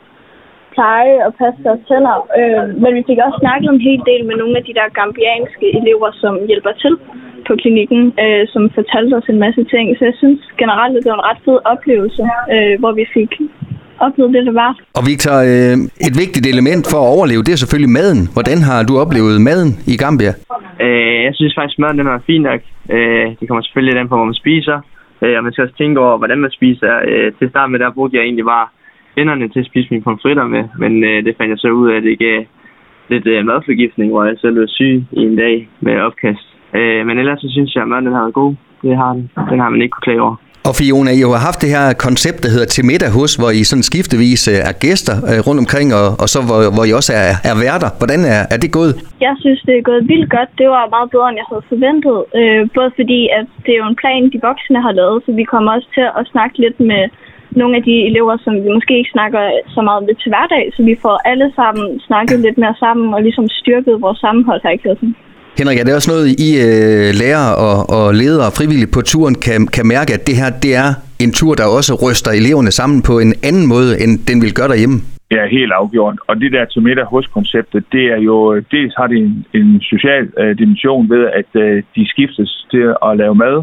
pleje 0.75 1.15
og 1.27 1.31
passe 1.41 1.59
deres 1.67 1.81
tænder. 1.89 2.17
Øh, 2.39 2.63
men 2.81 2.91
vi 2.97 3.03
fik 3.09 3.19
også 3.25 3.39
snakket 3.43 3.69
en 3.69 3.85
hel 3.89 4.01
del 4.09 4.21
med 4.29 4.35
nogle 4.41 4.55
af 4.59 4.63
de 4.67 4.77
der 4.79 4.87
gambianske 4.99 5.67
elever, 5.79 6.09
som 6.21 6.33
hjælper 6.49 6.73
til 6.83 6.93
på 7.47 7.53
klinikken, 7.61 8.01
øh, 8.23 8.43
som 8.53 8.61
fortalte 8.77 9.13
os 9.19 9.27
en 9.33 9.39
masse 9.45 9.63
ting. 9.73 9.85
Så 9.97 10.03
jeg 10.09 10.15
synes 10.21 10.39
generelt, 10.61 10.93
at 10.97 11.03
det 11.03 11.11
var 11.11 11.19
en 11.19 11.29
ret 11.29 11.41
fed 11.45 11.59
oplevelse, 11.73 12.23
øh, 12.53 12.73
hvor 12.81 12.91
vi 12.99 13.05
fik 13.17 13.31
oplevet 14.05 14.33
det, 14.35 14.45
det 14.49 14.55
var. 14.63 14.71
Og 14.97 15.03
Victor, 15.09 15.35
øh, 15.51 15.75
et 16.07 16.15
vigtigt 16.23 16.45
element 16.53 16.83
for 16.91 16.99
at 17.03 17.09
overleve, 17.15 17.45
det 17.45 17.53
er 17.53 17.61
selvfølgelig 17.63 17.93
maden. 17.99 18.21
Hvordan 18.35 18.59
har 18.67 18.79
du 18.89 18.93
oplevet 19.03 19.35
maden 19.49 19.69
i 19.93 19.95
Gambia? 20.03 20.33
Øh, 20.85 21.17
jeg 21.27 21.33
synes 21.39 21.53
faktisk, 21.59 21.79
maden 21.79 21.97
den 21.99 22.07
er 22.07 22.27
fin 22.29 22.43
nok. 22.49 22.61
Øh, 22.95 23.27
det 23.39 23.45
kommer 23.47 23.63
selvfølgelig 23.63 23.93
an 23.99 24.09
på, 24.09 24.15
hvor 24.17 24.29
man 24.31 24.41
spiser. 24.43 24.77
Øh, 25.23 25.33
og 25.37 25.43
man 25.43 25.51
skal 25.51 25.63
også 25.65 25.77
tænke 25.77 25.99
over, 26.03 26.17
hvordan 26.21 26.39
man 26.45 26.51
spiser. 26.59 26.93
Øh, 27.09 27.27
til 27.37 27.49
start 27.49 27.71
med, 27.71 27.79
der 27.79 27.97
brugte 27.97 28.17
jeg 28.17 28.23
egentlig 28.23 28.45
bare 28.55 28.67
hænderne 29.17 29.49
til 29.49 29.59
at 29.59 29.65
spise 29.65 29.87
mine 29.91 30.03
pomfritter 30.03 30.47
med. 30.47 30.63
Men 30.79 31.03
øh, 31.03 31.25
det 31.25 31.37
fandt 31.37 31.49
jeg 31.49 31.59
så 31.59 31.69
ud 31.69 31.89
af, 31.91 31.97
at 31.97 32.03
det 32.03 32.19
gav 32.19 32.43
lidt 33.09 33.27
øh, 33.27 33.45
madforgiftning, 33.45 34.11
hvor 34.11 34.23
jeg 34.23 34.35
selv 34.41 34.59
var 34.59 34.67
syg 34.67 35.03
i 35.11 35.21
en 35.29 35.35
dag 35.35 35.69
med 35.85 35.95
opkast. 36.07 36.47
Øh, 36.77 37.05
men 37.07 37.19
ellers 37.19 37.39
så 37.41 37.49
synes 37.51 37.75
jeg, 37.75 37.83
at 37.83 37.89
maden 37.89 38.05
har 38.05 38.21
været 38.21 38.33
god. 38.33 38.53
Det 38.81 38.97
har 38.97 39.13
den. 39.13 39.29
Den 39.49 39.59
har 39.59 39.69
man 39.69 39.81
ikke 39.81 39.93
kunne 39.95 40.07
klage 40.07 40.21
over. 40.21 40.35
Og 40.69 40.73
Fiona, 40.79 41.11
I 41.19 41.21
har 41.35 41.45
haft 41.49 41.59
det 41.63 41.69
her 41.75 41.85
koncept, 42.07 42.39
der 42.43 42.49
hedder 42.53 42.69
til 42.75 42.83
middag 42.91 43.11
hos, 43.17 43.31
hvor 43.39 43.51
I 43.59 43.61
sådan 43.69 43.87
skiftevis 43.91 44.41
øh, 44.53 44.69
er 44.69 44.75
gæster 44.85 45.15
øh, 45.29 45.39
rundt 45.47 45.59
omkring, 45.63 45.87
og, 45.99 46.07
og 46.23 46.27
så 46.33 46.39
hvor, 46.47 46.59
hvor 46.75 46.85
I 46.89 46.91
også 46.99 47.11
er, 47.23 47.31
er 47.49 47.55
værter. 47.63 47.89
Hvordan 47.99 48.21
er, 48.35 48.41
er 48.53 48.59
det 48.63 48.69
gået? 48.79 48.93
Jeg 49.27 49.35
synes, 49.43 49.59
det 49.67 49.75
er 49.77 49.83
gået 49.89 50.03
vildt 50.11 50.29
godt. 50.37 50.49
Det 50.61 50.67
var 50.75 50.93
meget 50.95 51.09
bedre, 51.13 51.27
end 51.29 51.39
jeg 51.41 51.47
havde 51.51 51.65
forventet. 51.73 52.17
Øh, 52.39 52.61
både 52.77 52.89
fordi, 52.99 53.19
at 53.37 53.47
det 53.63 53.71
er 53.73 53.81
jo 53.83 53.87
en 53.93 53.99
plan, 54.01 54.21
de 54.33 54.39
voksne 54.49 54.79
har 54.87 54.93
lavet, 54.99 55.17
så 55.25 55.29
vi 55.39 55.45
kommer 55.53 55.69
også 55.75 55.89
til 55.97 56.05
at 56.19 56.23
snakke 56.33 56.55
lidt 56.63 56.79
med 56.91 57.03
nogle 57.61 57.73
af 57.77 57.83
de 57.89 57.95
elever, 58.09 58.35
som 58.43 58.53
vi 58.63 58.69
måske 58.77 58.93
ikke 58.97 59.15
snakker 59.17 59.41
så 59.75 59.81
meget 59.81 60.01
med 60.07 60.15
til 60.21 60.29
hverdag, 60.33 60.63
så 60.75 60.81
vi 60.89 60.95
får 61.01 61.15
alle 61.31 61.47
sammen 61.59 61.85
snakket 62.07 62.39
lidt 62.39 62.57
mere 62.63 62.75
sammen 62.79 63.13
og 63.13 63.21
ligesom 63.27 63.47
styrket 63.61 64.01
vores 64.05 64.19
sammenhold 64.25 64.61
her 64.63 64.73
i 64.77 64.83
klassen. 64.83 65.15
Henrik, 65.57 65.79
er 65.79 65.83
det 65.83 65.95
også 65.95 66.11
noget, 66.13 66.27
I 66.47 66.49
øh, 66.67 67.09
lærer 67.21 67.45
og, 67.67 67.77
og 67.97 68.05
ledere 68.21 68.47
og 68.49 68.53
frivillige 68.59 68.93
på 68.95 69.01
turen 69.11 69.35
kan, 69.45 69.59
kan 69.75 69.85
mærke, 69.95 70.11
at 70.17 70.23
det 70.27 70.35
her 70.41 70.49
det 70.65 70.73
er 70.83 70.89
en 71.23 71.31
tur, 71.39 71.53
der 71.59 71.67
også 71.77 71.93
ryster 72.03 72.31
eleverne 72.31 72.71
sammen 72.79 72.99
på 73.09 73.13
en 73.25 73.33
anden 73.47 73.65
måde, 73.73 73.91
end 74.03 74.11
den 74.29 74.37
vil 74.43 74.53
gøre 74.59 74.71
derhjemme? 74.73 74.97
Ja, 75.35 75.43
helt 75.57 75.73
afgjort. 75.81 76.17
Og 76.27 76.35
det 76.41 76.51
der 76.51 76.65
til 76.65 76.81
middag 76.81 77.05
hos 77.05 77.27
konceptet, 77.27 77.83
det 77.91 78.05
er 78.15 78.21
jo, 78.29 78.59
dels 78.75 78.93
har 78.97 79.07
det 79.07 79.17
en, 79.17 79.45
en 79.53 79.81
social 79.81 80.25
øh, 80.41 80.57
dimension 80.57 81.09
ved, 81.09 81.23
at 81.39 81.61
øh, 81.63 81.83
de 81.95 82.09
skiftes 82.13 82.65
til 82.71 82.85
at 83.07 83.17
lave 83.17 83.35
mad 83.35 83.57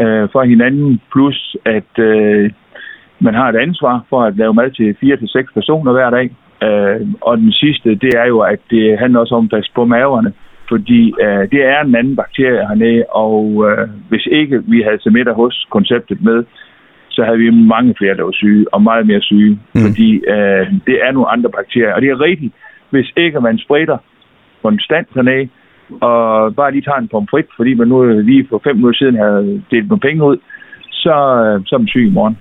øh, 0.00 0.28
for 0.32 0.42
hinanden, 0.42 1.00
plus 1.12 1.56
at 1.64 1.92
øh, 1.98 2.50
man 3.22 3.34
har 3.34 3.48
et 3.48 3.56
ansvar 3.56 4.04
for 4.10 4.22
at 4.22 4.36
lave 4.36 4.54
mad 4.54 4.70
til 4.70 4.96
fire 5.00 5.16
til 5.16 5.28
seks 5.28 5.52
personer 5.54 5.92
hver 5.92 6.10
dag. 6.10 6.26
Øh, 6.66 7.00
og 7.20 7.38
den 7.38 7.52
sidste, 7.52 7.88
det 7.94 8.12
er 8.22 8.26
jo, 8.26 8.38
at 8.40 8.60
det 8.70 8.98
handler 8.98 9.20
også 9.20 9.34
om 9.34 9.44
at 9.44 9.50
passe 9.50 9.70
på 9.74 9.84
maverne 9.84 10.32
fordi 10.72 11.02
øh, 11.24 11.42
det 11.52 11.60
er 11.72 11.80
en 11.80 11.94
anden 11.94 12.16
bakterie 12.16 12.68
hernede, 12.68 13.04
og 13.24 13.38
øh, 13.68 13.88
hvis 14.08 14.26
ikke 14.40 14.56
vi 14.72 14.78
havde 14.86 15.10
middag 15.16 15.34
hos 15.34 15.66
konceptet 15.70 16.18
med, 16.28 16.44
så 17.10 17.24
havde 17.24 17.38
vi 17.38 17.50
mange 17.50 17.94
flere, 17.98 18.16
der 18.16 18.24
var 18.24 18.32
syge, 18.42 18.64
og 18.74 18.82
meget 18.82 19.06
mere 19.06 19.20
syge, 19.20 19.52
mm. 19.74 19.80
fordi 19.86 20.10
øh, 20.34 20.64
det 20.88 20.96
er 21.06 21.12
nogle 21.12 21.32
andre 21.34 21.50
bakterier. 21.58 21.94
Og 21.94 22.02
det 22.02 22.10
er 22.10 22.20
rigtigt, 22.20 22.52
hvis 22.90 23.08
ikke 23.16 23.40
man 23.40 23.58
spritter 23.58 23.98
konstant 24.62 25.08
hernede, 25.14 25.48
og 26.00 26.54
bare 26.54 26.72
lige 26.72 26.82
tager 26.82 26.98
en 26.98 27.08
pomfrit, 27.08 27.48
fordi 27.56 27.74
man 27.74 27.88
nu 27.88 28.20
lige 28.30 28.46
for 28.48 28.60
fem 28.64 28.76
minutter 28.76 28.98
siden 28.98 29.16
havde 29.16 29.62
delt 29.70 29.88
nogle 29.88 30.06
penge 30.08 30.24
ud, 30.24 30.36
så, 31.02 31.16
øh, 31.44 31.60
så 31.66 31.74
er 31.74 31.78
man 31.78 31.88
syg 31.88 32.06
i 32.06 32.16
morgen. 32.18 32.36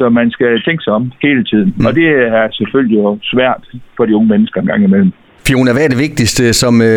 Så 0.00 0.08
man 0.08 0.30
skal 0.30 0.62
tænke 0.66 0.82
sig 0.84 0.92
om 0.92 1.12
hele 1.22 1.44
tiden. 1.44 1.74
Mm. 1.76 1.86
Og 1.86 1.94
det 1.94 2.06
er 2.38 2.48
selvfølgelig 2.52 2.96
jo 2.98 3.18
svært 3.22 3.62
for 3.96 4.04
de 4.06 4.16
unge 4.16 4.28
mennesker 4.28 4.60
en 4.60 4.66
gang 4.66 4.84
imellem. 4.84 5.12
Fiona, 5.46 5.72
hvad 5.72 5.84
er 5.84 5.88
det 5.88 5.98
vigtigste, 5.98 6.52
som 6.52 6.82
øh, 6.82 6.88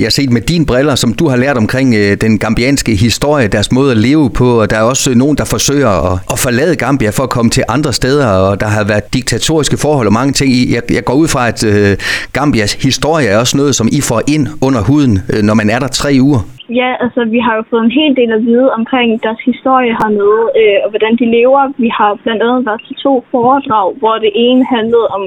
jeg 0.00 0.02
har 0.02 0.10
set 0.10 0.30
med 0.30 0.40
dine 0.40 0.66
briller, 0.66 0.94
som 0.94 1.14
du 1.14 1.28
har 1.28 1.36
lært 1.36 1.56
omkring 1.56 1.94
øh, 1.94 2.16
den 2.20 2.38
gambianske 2.38 2.94
historie, 2.94 3.48
deres 3.48 3.72
måde 3.72 3.90
at 3.90 3.96
leve 3.96 4.30
på, 4.30 4.60
og 4.60 4.70
der 4.70 4.76
er 4.76 4.82
også 4.82 5.14
nogen, 5.14 5.36
der 5.36 5.44
forsøger 5.44 6.12
at, 6.12 6.18
at 6.32 6.38
forlade 6.38 6.76
Gambia 6.76 7.10
for 7.10 7.22
at 7.22 7.30
komme 7.30 7.50
til 7.50 7.64
andre 7.68 7.92
steder, 7.92 8.26
og 8.26 8.60
der 8.60 8.66
har 8.66 8.84
været 8.84 9.14
diktatoriske 9.14 9.76
forhold 9.76 10.06
og 10.06 10.12
mange 10.12 10.32
ting. 10.32 10.50
Jeg, 10.70 10.82
jeg 10.90 11.04
går 11.04 11.14
ud 11.14 11.28
fra, 11.28 11.48
at 11.48 11.60
øh, 11.66 11.96
Gambias 12.32 12.72
historie 12.72 13.26
er 13.26 13.38
også 13.38 13.56
noget, 13.56 13.74
som 13.74 13.88
I 13.92 14.00
får 14.00 14.22
ind 14.28 14.48
under 14.60 14.80
huden, 14.80 15.18
øh, 15.32 15.42
når 15.42 15.54
man 15.54 15.70
er 15.70 15.78
der 15.78 15.88
tre 15.88 16.18
uger. 16.20 16.40
Ja, 16.78 16.90
altså 17.04 17.24
vi 17.24 17.38
har 17.38 17.54
jo 17.56 17.62
fået 17.70 17.84
en 17.84 17.98
hel 18.00 18.16
del 18.16 18.30
at 18.32 18.44
vide 18.50 18.72
omkring 18.72 19.22
deres 19.22 19.40
historie 19.50 19.92
hernede, 20.00 20.42
øh, 20.60 20.78
og 20.84 20.88
hvordan 20.90 21.14
de 21.20 21.26
lever. 21.36 21.72
Vi 21.84 21.88
har 21.98 22.10
blandt 22.22 22.42
andet 22.42 22.66
været 22.66 22.82
til 22.86 22.96
to 22.96 23.24
foredrag, 23.30 23.86
hvor 24.00 24.16
det 24.24 24.32
ene 24.34 24.64
handlede 24.74 25.08
om 25.16 25.22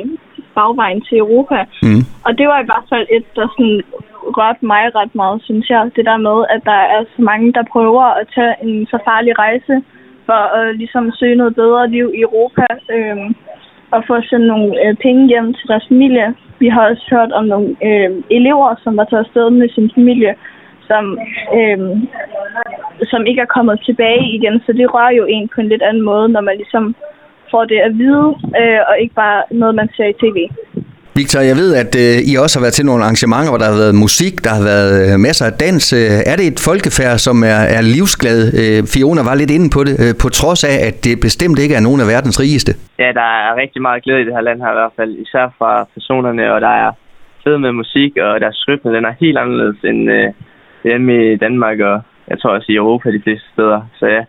bagvejen 0.56 1.02
til 1.08 1.18
Europa. 1.18 1.60
Mm. 1.86 2.02
Og 2.26 2.32
det 2.38 2.46
var 2.52 2.60
i 2.62 2.68
hvert 2.70 2.88
fald 2.92 3.08
et, 3.18 3.26
der 3.36 3.48
sådan 3.54 3.82
rørte 4.38 4.66
mig 4.72 4.84
ret 4.96 5.16
meget, 5.16 5.40
synes 5.44 5.70
jeg. 5.70 5.92
Det 5.96 6.06
der 6.06 6.18
med, 6.28 6.38
at 6.54 6.62
der 6.72 6.82
er 6.96 7.02
så 7.16 7.22
mange, 7.22 7.54
der 7.54 7.72
prøver 7.74 8.06
at 8.20 8.26
tage 8.36 8.56
en 8.64 8.86
så 8.86 8.98
farlig 9.08 9.34
rejse 9.40 9.76
for 10.26 10.42
at 10.60 10.76
ligesom 10.78 11.12
søge 11.20 11.36
noget 11.36 11.56
bedre 11.56 11.90
liv 11.90 12.08
i 12.18 12.22
Europa. 12.22 12.68
Øh, 12.96 13.18
og 13.96 14.04
få 14.08 14.16
sendt 14.30 14.48
nogle 14.54 14.68
øh, 14.84 14.96
penge 15.06 15.28
hjem 15.32 15.54
til 15.54 15.68
deres 15.68 15.86
familie. 15.92 16.28
Vi 16.60 16.68
har 16.68 16.90
også 16.90 17.06
hørt 17.14 17.32
om 17.32 17.46
nogle 17.46 17.70
øh, 17.88 18.12
elever, 18.38 18.70
som 18.84 18.98
var 18.98 19.06
taget 19.06 19.26
afsted 19.26 19.50
med 19.50 19.70
sin 19.70 19.92
familie, 19.96 20.32
som, 20.94 21.06
øh, 21.58 21.80
som 23.12 23.22
ikke 23.30 23.42
er 23.42 23.56
kommet 23.56 23.78
tilbage 23.88 24.26
igen. 24.38 24.56
Så 24.66 24.72
det 24.80 24.94
rører 24.94 25.14
jo 25.20 25.26
en 25.36 25.46
på 25.54 25.58
en 25.62 25.70
lidt 25.74 25.84
anden 25.90 26.04
måde, 26.12 26.28
når 26.36 26.42
man 26.42 26.56
ligesom 26.62 26.96
får 27.52 27.64
det 27.72 27.80
at 27.88 27.94
vide, 28.02 28.28
øh, 28.62 28.82
og 28.90 28.96
ikke 29.04 29.16
bare 29.24 29.40
noget, 29.52 29.76
man 29.76 29.90
ser 29.96 30.08
i 30.14 30.20
tv. 30.24 30.38
Victor, 31.20 31.42
jeg 31.52 31.58
ved, 31.62 31.70
at 31.84 31.92
øh, 32.04 32.16
I 32.30 32.32
også 32.44 32.54
har 32.56 32.64
været 32.66 32.78
til 32.78 32.86
nogle 32.90 33.04
arrangementer, 33.06 33.52
hvor 33.52 33.62
der 33.62 33.70
har 33.72 33.80
været 33.84 34.02
musik, 34.06 34.34
der 34.46 34.52
har 34.58 34.64
været 34.74 34.92
øh, 35.04 35.14
masser 35.28 35.46
af 35.50 35.56
dans. 35.66 35.84
Øh, 36.00 36.32
er 36.32 36.36
det 36.40 36.46
et 36.52 36.60
folkefærd, 36.70 37.16
som 37.28 37.38
er, 37.54 37.62
er 37.78 37.82
livsglad? 37.96 38.40
Øh, 38.62 38.80
Fiona 38.94 39.22
var 39.30 39.36
lidt 39.42 39.52
inde 39.58 39.70
på 39.76 39.82
det, 39.88 39.96
øh, 40.04 40.14
på 40.24 40.28
trods 40.40 40.62
af, 40.72 40.78
at 40.90 40.96
det 41.06 41.16
bestemt 41.28 41.58
ikke 41.64 41.76
er 41.80 41.84
nogen 41.88 42.02
af 42.04 42.08
verdens 42.14 42.38
rigeste. 42.44 42.72
Ja, 43.04 43.10
der 43.20 43.28
er 43.46 43.52
rigtig 43.64 43.82
meget 43.88 44.04
glæde 44.04 44.22
i 44.22 44.26
det 44.28 44.36
her 44.38 44.48
land 44.48 44.60
her 44.64 44.72
i 44.76 44.80
hvert 44.80 44.96
fald, 45.00 45.12
især 45.26 45.46
fra 45.58 45.72
personerne, 45.96 46.44
og 46.54 46.60
der 46.68 46.74
er 46.84 46.92
fed 47.44 47.58
med 47.66 47.72
musik, 47.82 48.12
og 48.26 48.32
deres 48.44 48.60
rytme, 48.68 48.96
den 48.96 49.06
er 49.10 49.14
helt 49.24 49.38
anderledes 49.44 49.80
end 49.90 50.02
øh, 50.18 50.28
hjemme 50.84 51.34
i 51.34 51.36
Danmark, 51.36 51.80
og 51.80 52.02
jeg 52.30 52.40
tror 52.40 52.52
også 52.52 52.72
i 52.72 52.76
Europa 52.76 53.12
de 53.12 53.22
fleste 53.24 53.48
steder. 53.54 53.82
Så 54.00 54.06
ja, 54.06 54.22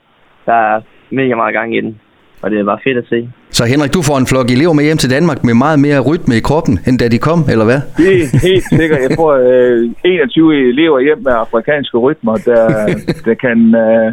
der 0.47 0.53
er 0.53 0.81
mega 1.11 1.35
meget 1.35 1.55
gang 1.55 1.77
i 1.77 1.81
den 1.81 2.01
og 2.45 2.51
det 2.51 2.59
er 2.61 2.65
bare 2.65 2.85
fedt 2.85 2.99
at 2.99 3.07
se. 3.09 3.19
Så 3.59 3.63
Henrik, 3.73 3.95
du 3.97 4.03
får 4.09 4.17
en 4.19 4.29
flok 4.33 4.49
elever 4.57 4.75
med 4.79 4.85
hjem 4.85 5.01
til 5.03 5.11
Danmark 5.17 5.39
med 5.49 5.55
meget 5.65 5.79
mere 5.87 5.99
rytme 6.09 6.35
i 6.41 6.43
kroppen, 6.49 6.75
end 6.87 6.97
da 6.99 7.07
de 7.15 7.19
kom, 7.29 7.41
eller 7.53 7.67
hvad? 7.71 7.81
Det 8.01 8.11
er 8.21 8.27
helt 8.49 8.67
sikkert. 8.81 9.01
Jeg 9.07 9.13
får 9.21 9.31
øh, 9.33 9.91
21 10.05 10.69
elever 10.73 10.99
hjem 11.07 11.21
med 11.27 11.33
afrikanske 11.45 11.99
rytmer, 12.07 12.37
der, 12.49 12.63
der 13.27 13.35
kan 13.45 13.59
øh, 13.85 14.07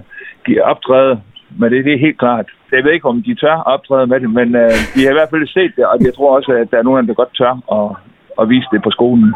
give 0.45 0.63
optræde 0.73 1.13
men 1.59 1.71
det, 1.71 1.85
det 1.85 1.93
er 1.93 2.05
helt 2.07 2.19
klart. 2.19 2.47
Jeg 2.71 2.83
ved 2.83 2.91
ikke, 2.93 3.07
om 3.13 3.23
de 3.23 3.35
tør 3.35 3.57
optræde 3.73 4.07
med 4.07 4.19
det, 4.19 4.29
men 4.39 4.55
øh, 4.55 4.71
de 4.93 4.99
har 5.03 5.11
i 5.11 5.19
hvert 5.19 5.33
fald 5.33 5.47
set 5.47 5.73
det, 5.75 5.85
og 5.85 5.97
jeg 6.07 6.13
tror 6.15 6.35
også, 6.37 6.51
at 6.51 6.71
der 6.71 6.77
er 6.77 6.83
nogen, 6.83 7.07
der 7.07 7.13
godt 7.13 7.37
tør 7.39 7.53
at, 7.77 7.87
at 8.41 8.49
vise 8.49 8.67
det 8.73 8.81
på 8.83 8.91
skolen. 8.91 9.33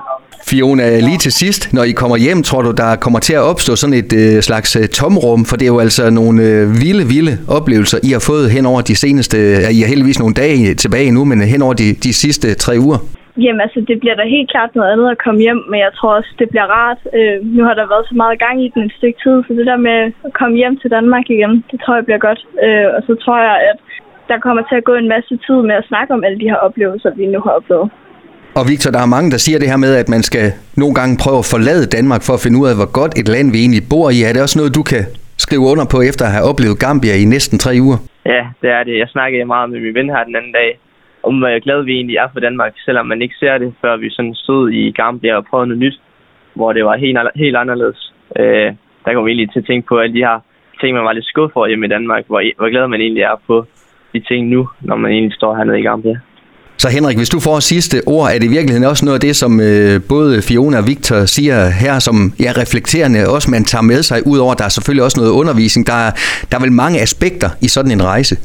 Fiona, 0.50 0.86
lige 1.00 1.20
til 1.26 1.32
sidst, 1.32 1.74
når 1.74 1.84
I 1.92 1.94
kommer 2.02 2.18
hjem, 2.26 2.40
tror 2.44 2.62
du, 2.68 2.72
der 2.84 2.90
kommer 3.04 3.20
til 3.20 3.36
at 3.40 3.44
opstå 3.52 3.72
sådan 3.76 3.98
et 4.04 4.12
øh, 4.22 4.42
slags 4.50 4.70
øh, 4.80 4.88
tomrum? 5.00 5.42
For 5.50 5.56
det 5.58 5.66
er 5.68 5.74
jo 5.76 5.80
altså 5.88 6.04
nogle 6.20 6.38
øh, 6.50 6.62
vilde, 6.84 7.04
vilde 7.14 7.34
oplevelser, 7.58 7.98
I 8.08 8.10
har 8.16 8.24
fået 8.32 8.46
hen 8.56 8.66
over 8.72 8.82
de 8.82 8.96
seneste, 9.06 9.38
ja, 9.66 9.70
I 9.78 9.80
har 9.84 9.90
heldigvis 9.94 10.20
nogle 10.24 10.36
dage 10.44 10.74
tilbage 10.84 11.12
nu, 11.18 11.22
men 11.30 11.38
hen 11.54 11.62
over 11.66 11.76
de, 11.82 11.88
de 12.06 12.14
sidste 12.24 12.48
tre 12.66 12.74
uger. 12.88 13.00
Jamen 13.44 13.62
altså, 13.66 13.80
det 13.90 13.98
bliver 14.00 14.16
da 14.18 14.24
helt 14.36 14.50
klart 14.54 14.76
noget 14.76 14.92
andet 14.92 15.08
at 15.12 15.22
komme 15.26 15.40
hjem, 15.46 15.62
men 15.70 15.80
jeg 15.86 15.92
tror 15.98 16.12
også, 16.20 16.32
det 16.40 16.48
bliver 16.50 16.68
rart. 16.78 17.02
Øh, 17.18 17.38
nu 17.56 17.62
har 17.68 17.76
der 17.80 17.92
været 17.94 18.10
så 18.10 18.16
meget 18.24 18.40
gang 18.46 18.58
i 18.66 18.72
den 18.74 18.84
et 18.84 18.98
stykke 18.98 19.20
tid, 19.24 19.38
så 19.46 19.52
det 19.60 19.66
der 19.72 19.80
med 19.90 20.00
at 20.28 20.34
komme 20.40 20.56
hjem 20.62 20.76
til 20.82 20.90
Danmark 20.98 21.26
igen, 21.36 21.54
det 21.72 21.78
tror 21.80 21.96
jeg 21.96 22.06
bliver 22.08 22.22
godt. 22.28 22.42
Øh, 22.66 22.88
og 22.96 23.02
så 23.08 23.14
tror 23.24 23.38
jeg, 23.48 23.56
at 23.72 23.78
der 24.30 24.38
kommer 24.46 24.64
til 24.70 24.76
at 24.80 24.88
gå 24.90 24.94
en 24.94 25.14
masse 25.16 25.34
tid 25.46 25.60
med 25.70 25.76
at 25.82 25.88
snakke 25.92 26.14
om 26.14 26.24
alle 26.24 26.40
de 26.40 26.50
her 26.52 26.60
oplevelser, 26.68 27.12
vi 27.20 27.26
nu 27.26 27.40
har 27.46 27.54
oplevet. 27.60 27.90
Og 28.60 28.64
Victor, 28.72 28.92
der 28.96 29.02
er 29.04 29.14
mange, 29.16 29.30
der 29.34 29.40
siger 29.46 29.60
det 29.60 29.72
her 29.72 29.80
med, 29.86 29.94
at 30.02 30.10
man 30.16 30.24
skal 30.30 30.48
nogle 30.82 30.96
gange 31.00 31.14
prøve 31.24 31.40
at 31.44 31.52
forlade 31.54 31.86
Danmark 31.98 32.22
for 32.28 32.34
at 32.38 32.44
finde 32.44 32.58
ud 32.62 32.68
af, 32.72 32.76
hvor 32.80 32.92
godt 33.00 33.14
et 33.22 33.28
land 33.34 33.48
vi 33.54 33.60
egentlig 33.64 33.84
bor 33.94 34.08
i. 34.16 34.18
Er 34.28 34.32
det 34.34 34.42
også 34.46 34.58
noget, 34.60 34.78
du 34.80 34.84
kan 34.92 35.04
skrive 35.46 35.66
under 35.72 35.86
på, 35.94 35.98
efter 36.10 36.24
at 36.26 36.36
have 36.36 36.48
oplevet 36.50 36.82
Gambia 36.86 37.16
i 37.24 37.26
næsten 37.36 37.58
tre 37.66 37.74
uger? 37.86 38.00
Ja, 38.34 38.44
det 38.62 38.70
er 38.78 38.84
det. 38.88 38.96
Jeg 39.04 39.10
snakkede 39.16 39.52
meget 39.54 39.68
med 39.72 39.80
min 39.86 39.98
ven 39.98 40.10
her 40.14 40.24
den 40.30 40.36
anden 40.40 40.54
dag, 40.62 40.70
om 41.28 41.34
hvor 41.40 41.60
glad 41.66 41.80
vi 41.88 41.94
egentlig 42.00 42.18
er 42.24 42.30
for 42.34 42.42
Danmark, 42.48 42.74
selvom 42.86 43.06
man 43.12 43.22
ikke 43.22 43.40
ser 43.42 43.56
det, 43.64 43.70
før 43.82 43.94
vi 44.04 44.10
sådan 44.16 44.36
stod 44.44 44.64
i 44.82 44.84
Gambia 45.00 45.34
og 45.40 45.46
prøvede 45.50 45.68
noget 45.70 45.84
nyt, 45.86 45.98
hvor 46.58 46.70
det 46.74 46.84
var 46.86 46.96
helt, 47.04 47.18
helt 47.44 47.58
anderledes. 47.64 48.00
Øh, 48.40 48.70
der 49.04 49.14
kom 49.14 49.26
vi 49.26 49.32
egentlig 49.32 49.52
til 49.52 49.64
at 49.64 49.70
tænke 49.70 49.88
på 49.88 49.96
alle 50.00 50.16
de 50.18 50.26
her 50.28 50.38
ting, 50.80 50.92
man 50.96 51.06
var 51.08 51.14
lidt 51.14 51.32
skuffet 51.32 51.54
for 51.54 51.68
hjemme 51.68 51.86
i 51.86 51.94
Danmark, 51.96 52.24
hvor, 52.28 52.42
hvor 52.58 52.70
glad 52.70 52.88
man 52.88 53.02
egentlig 53.02 53.24
er 53.24 53.38
på 53.48 53.66
de 54.14 54.20
ting 54.20 54.42
nu, 54.48 54.62
når 54.82 54.96
man 54.96 55.12
egentlig 55.12 55.36
står 55.40 55.56
hernede 55.56 55.80
i 55.80 55.88
Gambia. 55.90 56.18
Så 56.78 56.88
Henrik, 56.96 57.18
hvis 57.18 57.30
du 57.36 57.40
får 57.48 57.60
sidste 57.60 57.98
ord, 58.16 58.26
er 58.34 58.38
det 58.40 58.48
i 58.48 58.56
virkeligheden 58.58 58.88
også 58.92 59.06
noget 59.06 59.20
af 59.20 59.26
det, 59.28 59.36
som 59.44 59.52
øh, 59.70 59.96
både 60.14 60.34
Fiona 60.50 60.78
og 60.82 60.88
Victor 60.92 61.20
siger 61.36 61.58
her, 61.84 61.96
som 62.08 62.16
ja, 62.46 62.52
reflekterende 62.62 63.20
også 63.36 63.48
man 63.56 63.64
tager 63.72 63.86
med 63.92 64.02
sig, 64.10 64.18
udover 64.32 64.52
at 64.54 64.60
der 64.60 64.66
er 64.66 64.76
selvfølgelig 64.78 65.06
også 65.08 65.20
noget 65.22 65.34
undervisning. 65.42 65.84
Der 65.92 66.00
er, 66.06 66.12
der 66.50 66.56
er 66.58 66.64
vel 66.66 66.72
mange 66.84 66.98
aspekter 67.06 67.50
i 67.66 67.68
sådan 67.76 67.92
en 67.92 68.04
rejse? 68.14 68.36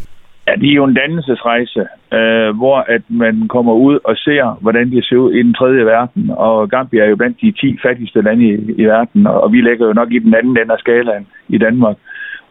Ja, 0.48 0.52
det 0.60 0.68
er 0.70 0.78
jo 0.80 0.84
en 0.84 0.94
dannelsesrejse, 0.94 1.82
øh, 2.18 2.50
hvor 2.60 2.78
at 2.96 3.02
man 3.08 3.34
kommer 3.48 3.72
ud 3.72 3.98
og 4.04 4.14
ser, 4.16 4.58
hvordan 4.60 4.90
det 4.90 5.04
ser 5.04 5.16
ud 5.16 5.32
i 5.32 5.42
den 5.42 5.54
tredje 5.54 5.86
verden. 5.86 6.30
Og 6.30 6.70
Gambia 6.70 7.02
er 7.04 7.08
jo 7.08 7.16
blandt 7.16 7.40
de 7.40 7.52
10 7.52 7.78
fattigste 7.82 8.22
lande 8.22 8.44
i, 8.44 8.54
i 8.82 8.84
verden, 8.84 9.26
og 9.26 9.52
vi 9.52 9.60
ligger 9.60 9.86
jo 9.86 9.92
nok 9.92 10.12
i 10.12 10.18
den 10.18 10.34
anden 10.34 10.58
ende 10.58 10.72
af 10.72 10.78
skalaen 10.78 11.26
i 11.48 11.58
Danmark. 11.58 11.96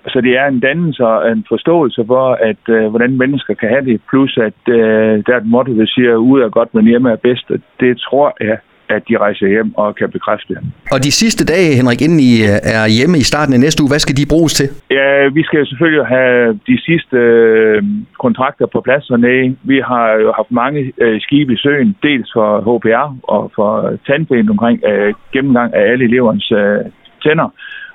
Så 0.07 0.21
det 0.21 0.37
er 0.37 0.47
en 0.47 0.59
dannelse 0.59 1.05
og 1.05 1.31
en 1.31 1.45
forståelse 1.49 2.03
for, 2.07 2.25
at 2.49 2.63
øh, 2.69 2.89
hvordan 2.89 3.17
mennesker 3.17 3.53
kan 3.53 3.69
have 3.69 3.85
det, 3.85 4.01
plus 4.09 4.37
at 4.37 4.73
øh, 4.73 5.23
der 5.25 5.33
er 5.33 5.37
et 5.37 5.51
motto, 5.55 5.73
der 5.73 5.85
siger, 5.85 6.15
ud 6.15 6.41
er 6.41 6.49
godt, 6.49 6.73
men 6.73 6.85
hjemme 6.85 7.11
er 7.11 7.15
bedst. 7.15 7.51
Det 7.79 7.97
tror 7.97 8.37
jeg, 8.39 8.57
at 8.89 9.01
de 9.09 9.17
rejser 9.17 9.47
hjem 9.47 9.77
og 9.77 9.95
kan 9.95 10.09
bekræfte. 10.11 10.53
Og 10.91 10.99
de 11.03 11.11
sidste 11.11 11.45
dage, 11.53 11.75
Henrik, 11.79 12.01
inden 12.01 12.19
I 12.31 12.33
øh, 12.49 12.75
er 12.77 12.83
hjemme 12.97 13.15
i 13.17 13.25
starten 13.31 13.53
af 13.53 13.59
næste 13.59 13.83
uge, 13.83 13.91
hvad 13.91 14.03
skal 14.05 14.17
de 14.17 14.31
bruges 14.33 14.53
til? 14.53 14.67
Ja, 14.91 15.27
vi 15.37 15.43
skal 15.43 15.67
selvfølgelig 15.67 16.05
have 16.05 16.59
de 16.69 16.77
sidste 16.87 17.17
øh, 17.17 17.83
kontrakter 18.25 18.65
på 18.73 18.79
plads 18.81 19.07
hernede. 19.07 19.55
Vi 19.63 19.77
har 19.89 20.07
jo 20.23 20.29
haft 20.39 20.51
mange 20.51 20.93
øh, 21.03 21.21
skibe 21.21 21.53
i 21.53 21.61
søen, 21.63 21.95
dels 22.03 22.29
for 22.35 22.49
HPR 22.67 23.07
og 23.23 23.51
for 23.55 23.71
tandpæn 24.07 24.49
omkring 24.49 24.77
øh, 24.91 25.13
gennemgang 25.33 25.73
af 25.73 25.83
alle 25.91 26.05
elevernes 26.05 26.51
øh, 26.51 26.79
tænder. 27.23 27.49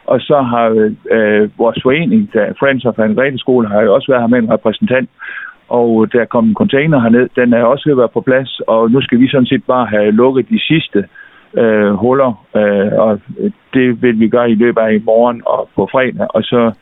Og 0.06 0.20
så 0.20 0.42
har 0.42 0.66
øh, 0.68 0.92
øh 1.16 1.50
vores 1.58 1.78
forening, 1.82 2.32
der 2.32 2.52
Friends 2.61 2.84
of 2.84 2.99
Anne 2.99 3.38
Skole, 3.38 3.68
har 3.68 3.80
jo 3.82 3.94
også 3.94 4.12
været 4.12 4.23
her 4.23 4.28
med 4.28 4.38
en 4.38 4.52
repræsentant. 4.52 5.08
Og 5.68 5.88
øh, 6.02 6.12
der 6.12 6.25
kom 6.25 6.49
en 6.49 6.54
container 6.54 7.00
herned, 7.00 7.28
den 7.37 7.52
er 7.52 7.62
også 7.62 7.82
ved 7.87 7.92
at 7.92 7.99
være 7.99 8.16
på 8.16 8.20
plads, 8.20 8.61
og 8.61 8.90
nu 8.90 9.00
skal 9.00 9.20
vi 9.20 9.28
sådan 9.28 9.46
set 9.46 9.64
bare 9.66 9.87
have 9.87 10.11
lukket 10.11 10.49
de 10.49 10.61
sidste 10.61 11.04
øh, 11.56 11.92
huller, 11.92 12.32
øh, 12.56 12.92
og 12.99 13.20
det 13.75 14.02
vil 14.02 14.20
vi 14.20 14.28
gøre 14.28 14.50
i 14.50 14.54
løbet 14.54 14.80
af 14.80 14.94
i 14.94 15.02
morgen 15.04 15.42
og 15.46 15.68
på 15.76 15.88
fredag, 15.92 16.26
og 16.34 16.42
så 16.42 16.73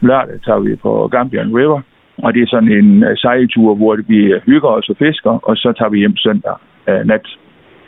lørdag 0.00 0.40
tager 0.44 0.58
vi 0.58 0.76
på 0.76 1.08
Gambian 1.08 1.56
River, 1.56 1.80
og 2.18 2.34
det 2.34 2.42
er 2.42 2.46
sådan 2.46 2.72
en 2.72 3.04
øh, 3.04 3.16
sejltur, 3.16 3.74
hvor 3.74 3.96
vi 4.08 4.34
hygger 4.46 4.68
os 4.68 4.88
og 4.88 4.96
fisker, 4.96 5.30
og 5.30 5.56
så 5.56 5.72
tager 5.78 5.88
vi 5.88 5.98
hjem 5.98 6.16
søndag 6.16 6.56
øh, 6.88 7.06
nat. 7.06 7.26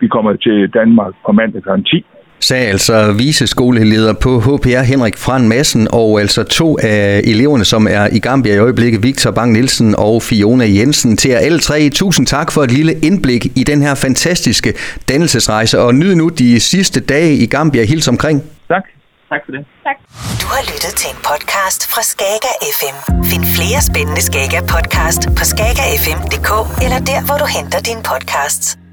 Vi 0.00 0.08
kommer 0.08 0.36
til 0.36 0.70
Danmark 0.74 1.14
på 1.26 1.32
mandag 1.32 1.62
kl. 1.62 1.68
10, 1.86 2.04
sagde 2.44 2.66
altså 2.66 3.12
viseskoleleder 3.12 4.12
på 4.12 4.40
HPR 4.40 4.82
Henrik 4.82 5.16
Fran 5.16 5.48
Madsen, 5.48 5.88
og 5.90 6.20
altså 6.20 6.42
to 6.42 6.78
af 6.82 7.20
eleverne, 7.24 7.64
som 7.64 7.86
er 7.90 8.08
i 8.12 8.18
Gambia 8.18 8.54
i 8.54 8.58
øjeblikket, 8.58 9.02
Victor 9.02 9.30
Bang 9.30 9.52
Nielsen 9.52 9.94
og 9.98 10.22
Fiona 10.22 10.64
Jensen. 10.68 11.16
Til 11.16 11.30
jer 11.30 11.38
alle 11.38 11.58
tre, 11.58 11.90
tusind 11.90 12.26
tak 12.26 12.52
for 12.52 12.62
et 12.62 12.70
lille 12.70 12.92
indblik 13.02 13.46
i 13.56 13.64
den 13.64 13.82
her 13.82 13.94
fantastiske 13.94 14.74
dannelsesrejse, 15.08 15.80
og 15.80 15.94
nyd 15.94 16.14
nu 16.14 16.28
de 16.28 16.60
sidste 16.60 17.00
dage 17.00 17.34
i 17.36 17.46
Gambia. 17.46 17.84
Hils 17.84 18.08
omkring. 18.08 18.42
Tak. 18.68 18.82
Tak 19.28 19.40
for 19.44 19.52
det. 19.52 19.64
Tak. 19.86 19.96
Du 20.42 20.46
har 20.46 20.62
lyttet 20.72 20.94
til 21.00 21.08
en 21.10 21.20
podcast 21.30 21.80
fra 21.92 22.02
Skager 22.02 22.54
FM. 22.78 22.96
Find 23.24 23.44
flere 23.56 23.80
spændende 23.90 24.22
Skager 24.22 24.62
podcast 24.74 25.22
på 25.38 25.44
skagerfm.dk 25.52 26.50
eller 26.84 26.98
der, 27.10 27.20
hvor 27.26 27.36
du 27.42 27.46
henter 27.56 27.80
dine 27.88 28.02
podcasts. 28.12 28.83